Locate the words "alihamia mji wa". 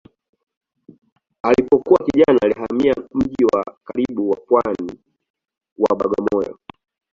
2.41-3.65